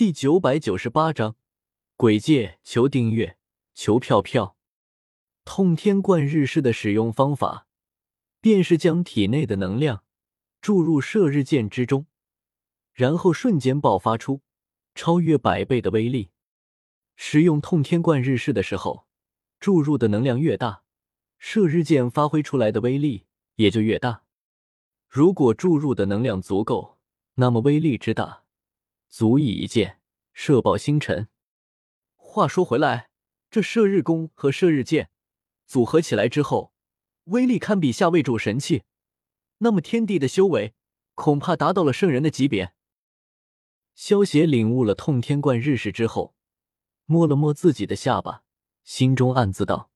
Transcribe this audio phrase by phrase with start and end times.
[0.00, 1.36] 第九百九十八章，
[1.94, 3.36] 鬼界求订阅，
[3.74, 4.56] 求票票。
[5.44, 7.66] 通天贯日式的使用方法，
[8.40, 10.02] 便是将体内的能量
[10.62, 12.06] 注入射日剑之中，
[12.94, 14.40] 然后瞬间爆发出
[14.94, 16.30] 超越百倍的威力。
[17.14, 19.04] 使用通天贯日式的时候，
[19.58, 20.82] 注入的能量越大，
[21.36, 23.26] 射日剑发挥出来的威力
[23.56, 24.22] 也就越大。
[25.06, 26.96] 如果注入的能量足够，
[27.34, 28.39] 那么威力之大。
[29.10, 30.00] 足以一剑
[30.32, 31.28] 射爆星辰。
[32.14, 33.10] 话说回来，
[33.50, 35.10] 这射日弓和射日箭
[35.66, 36.72] 组合起来之后，
[37.24, 38.84] 威力堪比下位主神器。
[39.58, 40.74] 那么天地的修为
[41.16, 42.72] 恐怕达到了圣人的级别。
[43.96, 46.36] 萧协领悟了通天贯日式之后，
[47.04, 48.44] 摸了摸自己的下巴，
[48.84, 49.90] 心中暗自道：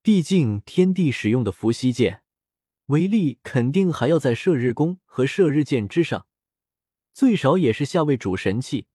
[0.00, 2.22] 毕竟天地使用的伏羲剑，
[2.86, 6.27] 威力肯定还要在射日弓和射日箭之上。
[7.18, 8.86] 最少也是下位主神器，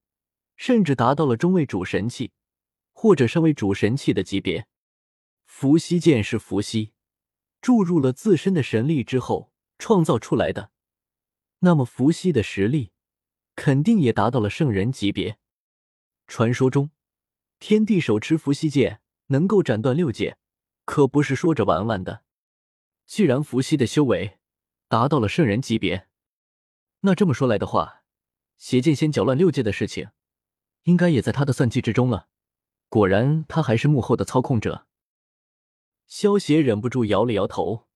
[0.56, 2.32] 甚至达到了中位主神器，
[2.94, 4.66] 或者上位主神器的级别。
[5.44, 6.94] 伏羲剑是伏羲
[7.60, 10.70] 注入了自身的神力之后创造出来的，
[11.58, 12.92] 那么伏羲的实力
[13.56, 15.36] 肯定也达到了圣人级别。
[16.26, 16.92] 传说中，
[17.58, 20.38] 天帝手持伏羲剑能够斩断六界，
[20.86, 22.24] 可不是说着玩玩的。
[23.04, 24.38] 既然伏羲的修为
[24.88, 26.08] 达到了圣人级别，
[27.00, 28.03] 那这么说来的话，
[28.64, 30.08] 邪剑仙搅乱六界的事情，
[30.84, 32.30] 应该也在他的算计之中了。
[32.88, 34.86] 果然，他还是幕后的操控者。
[36.06, 37.88] 萧邪忍不住摇了摇头，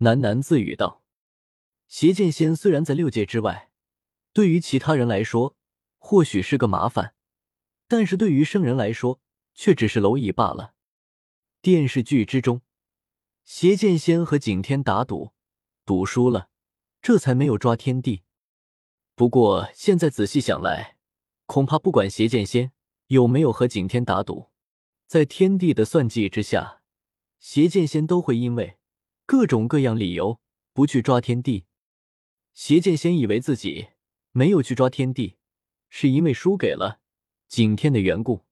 [0.00, 1.02] 喃喃自语道
[1.88, 3.70] ：“邪剑仙虽然在六界之外，
[4.34, 5.56] 对于其他人来说
[5.96, 7.14] 或许是个麻烦，
[7.88, 9.22] 但是对于圣人来说
[9.54, 10.74] 却只是蝼蚁罢了。”
[11.62, 12.60] 电视剧之中，
[13.46, 15.32] 邪剑仙和景天打赌，
[15.86, 16.50] 赌输了，
[17.00, 18.24] 这才没有抓天帝。
[19.20, 20.96] 不过现在仔细想来，
[21.44, 22.72] 恐怕不管邪剑仙
[23.08, 24.48] 有没有和景天打赌，
[25.06, 26.80] 在天帝的算计之下，
[27.38, 28.78] 邪剑仙都会因为
[29.26, 30.40] 各种各样理由
[30.72, 31.66] 不去抓天帝。
[32.54, 33.88] 邪剑仙以为自己
[34.32, 35.36] 没有去抓天帝，
[35.90, 37.00] 是因为输给了
[37.46, 38.46] 景天的缘故，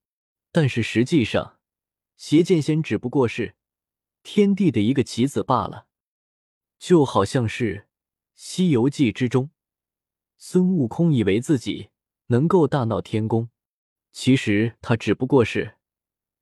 [0.53, 1.61] 但是实际上，
[2.19, 3.55] 邪剑仙只不过是
[4.23, 5.87] 天帝的一个棋子罢了，
[6.79, 7.75] 就好像是
[8.35, 9.49] 《西游记》之中。
[10.41, 11.91] 孙悟空以为自己
[12.29, 13.51] 能够大闹天宫，
[14.13, 15.75] 其实他只不过是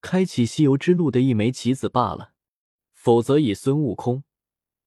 [0.02, 2.34] 开启西游之路的一枚棋子罢了。
[2.92, 4.22] 否则，以孙悟空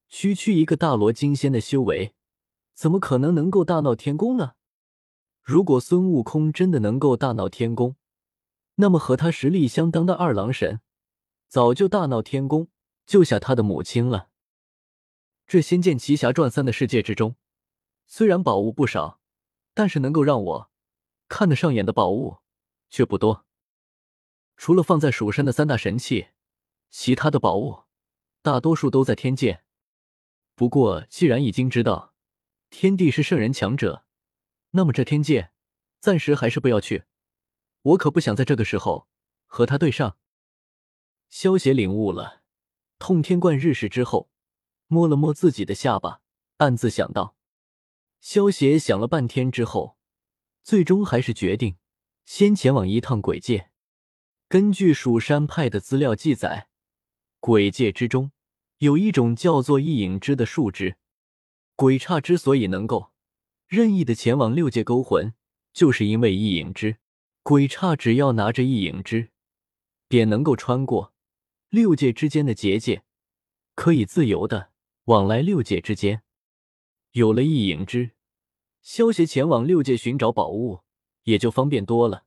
[0.07, 2.13] 区区一个大罗金仙的修为，
[2.75, 4.53] 怎么可能能够大闹天宫呢？
[5.41, 7.95] 如果孙悟空真的能够大闹天宫，
[8.75, 10.81] 那么和他实力相当的二郎神
[11.47, 12.67] 早就大闹天宫，
[13.07, 14.29] 救下他的母亲了。
[15.47, 17.35] 这《仙剑奇侠传三》的世界之中。
[18.11, 19.21] 虽然宝物不少，
[19.75, 20.71] 但是能够让我
[21.27, 22.39] 看得上眼的宝物
[22.89, 23.45] 却不多。
[24.57, 26.29] 除了放在蜀山的三大神器，
[26.89, 27.83] 其他的宝物
[28.41, 29.63] 大多数都在天界。
[30.55, 32.15] 不过，既然已经知道
[32.71, 34.05] 天帝是圣人强者，
[34.71, 35.51] 那么这天界
[35.99, 37.03] 暂时还是不要去。
[37.83, 39.07] 我可不想在这个时候
[39.45, 40.17] 和他对上。
[41.29, 42.41] 萧邪领悟了
[42.97, 44.31] 通天贯日式之后，
[44.87, 46.21] 摸了摸自己的下巴，
[46.57, 47.35] 暗自想到。
[48.21, 49.97] 萧协想了半天之后，
[50.63, 51.77] 最终还是决定
[52.25, 53.71] 先前往一趟鬼界。
[54.47, 56.69] 根据蜀山派的资料记载，
[57.39, 58.31] 鬼界之中
[58.79, 60.97] 有一种叫做一影之的树枝。
[61.75, 63.11] 鬼刹之所以能够
[63.67, 65.33] 任意的前往六界勾魂，
[65.71, 66.97] 就是因为一影之。
[67.41, 69.29] 鬼刹只要拿着一影之，
[70.07, 71.13] 便能够穿过
[71.69, 73.03] 六界之间的结界，
[73.75, 74.71] 可以自由的
[75.05, 76.21] 往来六界之间。
[77.11, 78.11] 有了异影之，
[78.81, 80.81] 萧协前往六界寻找宝物
[81.23, 82.25] 也就方便多了。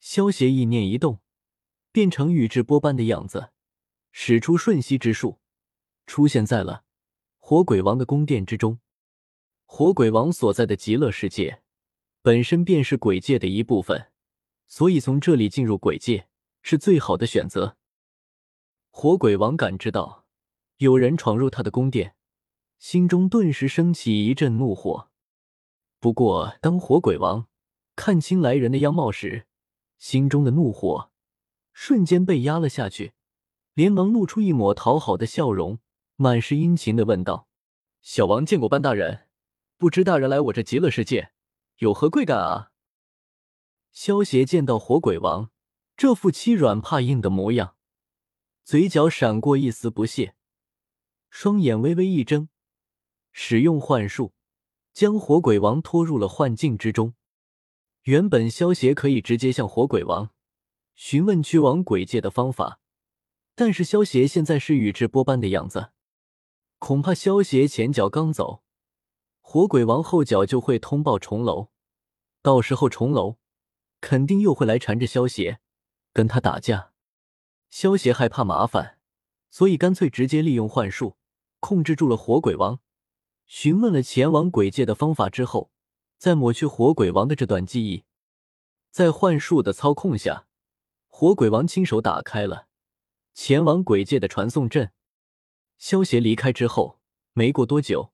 [0.00, 1.20] 萧协意念一动，
[1.92, 3.52] 变成宇智波般的样子，
[4.10, 5.38] 使出瞬息之术，
[6.06, 6.84] 出现在了
[7.38, 8.80] 火鬼王的宫殿之中。
[9.64, 11.62] 火鬼王所在的极乐世界，
[12.20, 14.10] 本身便是鬼界的一部分，
[14.66, 16.28] 所以从这里进入鬼界
[16.62, 17.76] 是最好的选择。
[18.90, 20.26] 火鬼王感知到
[20.78, 22.16] 有人闯入他的宫殿。
[22.84, 25.08] 心中顿时升起一阵怒火。
[26.00, 27.48] 不过，当火鬼王
[27.96, 29.46] 看清来人的样貌时，
[29.96, 31.10] 心中的怒火
[31.72, 33.14] 瞬间被压了下去，
[33.72, 35.78] 连忙露出一抹讨好的笑容，
[36.16, 37.48] 满是殷勤的问道
[38.02, 39.28] ：“小王见过班大人，
[39.78, 41.32] 不知大人来我这极乐世界
[41.78, 42.70] 有何贵干啊？”
[43.92, 45.50] 萧协见到火鬼王
[45.96, 47.76] 这副欺软怕硬的模样，
[48.62, 50.36] 嘴角闪过一丝不屑，
[51.30, 52.50] 双眼微微一睁。
[53.36, 54.32] 使用幻术，
[54.92, 57.14] 将火鬼王拖入了幻境之中。
[58.04, 60.30] 原本萧协可以直接向火鬼王
[60.94, 62.78] 询问去往鬼界的方法，
[63.56, 65.90] 但是萧协现在是宇智波斑的样子，
[66.78, 68.62] 恐怕萧协前脚刚走，
[69.40, 71.70] 火鬼王后脚就会通报重楼，
[72.40, 73.38] 到时候重楼
[74.00, 75.58] 肯定又会来缠着萧协，
[76.12, 76.92] 跟他打架。
[77.68, 79.00] 萧协害怕麻烦，
[79.50, 81.16] 所以干脆直接利用幻术
[81.58, 82.78] 控制住了火鬼王。
[83.46, 85.70] 询问了前往鬼界的方法之后，
[86.18, 88.04] 再抹去火鬼王的这段记忆，
[88.90, 90.46] 在幻术的操控下，
[91.08, 92.68] 火鬼王亲手打开了
[93.34, 94.92] 前往鬼界的传送阵。
[95.76, 97.00] 萧协离开之后，
[97.32, 98.12] 没过多久，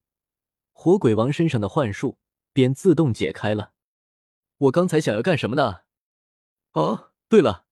[0.72, 2.18] 火鬼王身上的幻术
[2.52, 3.72] 便自动解开了。
[4.58, 5.82] 我刚才想要干什么呢？
[6.72, 7.66] 哦，对了，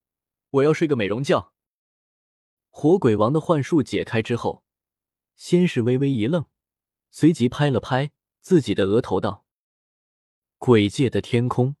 [0.51, 1.51] 我要睡个美容觉。
[2.69, 4.63] 火鬼王的幻术解开之后，
[5.35, 6.45] 先是微微一愣。
[7.11, 9.45] 随即拍了拍自己的额头，道
[10.57, 11.75] ：“鬼界的天空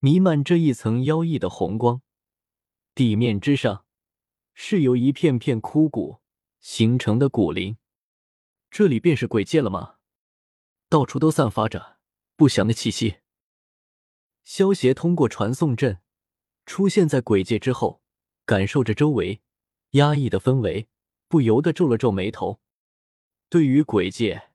[0.00, 2.02] 弥漫着一层妖异的红光，
[2.94, 3.84] 地面之上
[4.54, 6.20] 是由一片片枯骨
[6.60, 7.76] 形成的骨林。
[8.70, 9.96] 这里便是鬼界了吗？
[10.88, 11.98] 到处都散发着
[12.36, 13.18] 不祥的气息。”
[14.44, 16.00] 萧协通过传送阵
[16.64, 18.02] 出现在鬼界之后，
[18.46, 19.42] 感受着周围
[19.90, 20.88] 压抑的氛围，
[21.28, 22.60] 不由得皱了皱眉头。
[23.50, 24.50] 对于鬼界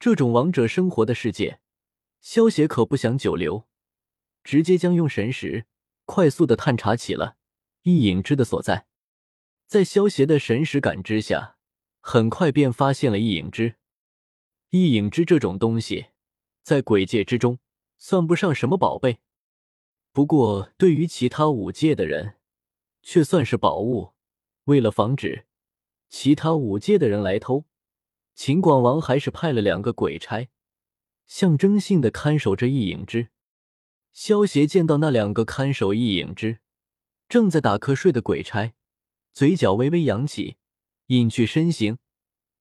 [0.00, 1.60] 这种王者生活的世界，
[2.20, 3.68] 萧协可不想久留，
[4.42, 5.66] 直接将用神识
[6.04, 7.36] 快速的探查起了
[7.82, 8.86] 异影之的所在。
[9.68, 11.56] 在萧协的神识感知下，
[12.00, 13.76] 很快便发现了异影之。
[14.70, 16.06] 异影之这种东西，
[16.64, 17.60] 在鬼界之中
[17.98, 19.20] 算不上什么宝贝，
[20.10, 22.34] 不过对于其他五界的人，
[23.00, 24.14] 却算是宝物。
[24.64, 25.46] 为了防止
[26.08, 27.66] 其他五界的人来偷。
[28.34, 30.48] 秦广王还是派了两个鬼差，
[31.24, 33.28] 象征性的看守着一影之。
[34.12, 36.58] 萧协见到那两个看守一影之
[37.28, 38.74] 正在打瞌睡的鬼差，
[39.32, 40.56] 嘴角微微扬起，
[41.06, 41.98] 隐去身形，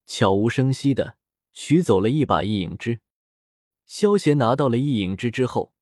[0.05, 1.17] 悄无声息的
[1.53, 2.99] 取走了一把一影之。
[3.85, 5.73] 萧协拿到了一影之之后，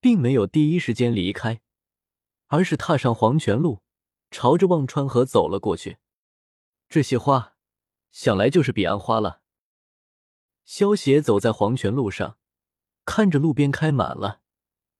[0.00, 1.60] 并没有第一时间离开，
[2.46, 3.82] 而是踏上黄泉路，
[4.30, 5.98] 朝着忘川河走了过去。
[6.88, 7.55] 这些花。
[8.18, 9.42] 想来就是彼岸花了。
[10.64, 12.38] 萧协走在黄泉路上，
[13.04, 14.40] 看着路边开满了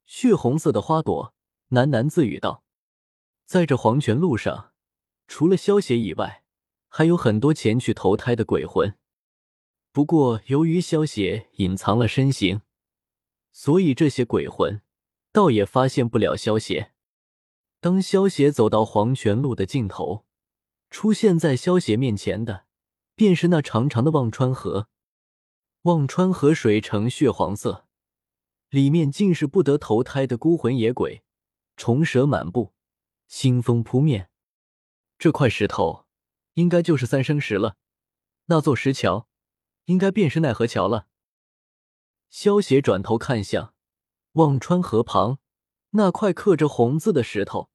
[0.05, 1.35] 血红色的花朵，
[1.71, 2.63] 喃喃自语道
[3.47, 4.75] ：“在这黄泉路上，
[5.27, 6.45] 除了萧协以外，
[6.89, 8.99] 还有很多前去投胎的鬼魂。
[9.93, 12.61] 不过，由于萧协隐藏了身形，
[13.51, 14.83] 所以这些鬼魂
[15.33, 16.93] 倒也发现不了萧协。
[17.81, 20.27] 当萧协走到黄泉路的尽头，
[20.91, 22.65] 出现在萧协面前的。”
[23.17, 24.89] 便是那长长的忘川河，
[25.83, 27.87] 忘川河水呈血黄色，
[28.69, 31.25] 里面尽是不得投胎的孤魂野鬼，
[31.79, 32.75] 虫蛇满布，
[33.27, 34.29] 腥风扑面。
[35.19, 36.05] 这块石头
[36.55, 37.77] 应该就是三生石了，
[38.47, 39.27] 那座石桥
[39.87, 41.09] 应该便是奈何桥了。
[42.29, 43.73] 萧协转头看向
[44.33, 45.39] 忘川河旁
[45.93, 47.71] 那块刻着红字的石头，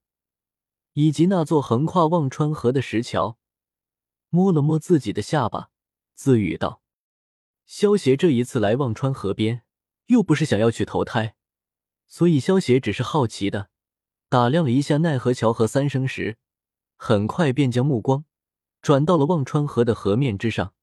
[0.93, 3.39] 以及那座横跨忘川河的石桥。
[4.31, 5.69] 摸了摸自己的下巴，
[6.13, 6.81] 自语道
[7.67, 9.63] ：“萧协这一次来忘川河边，
[10.05, 11.35] 又不是想要去投胎，
[12.07, 13.69] 所以萧协只是好奇的
[14.29, 16.37] 打量了一下奈何桥和三生石，
[16.95, 18.23] 很快便将目光
[18.81, 20.73] 转到了忘川河的河面之上。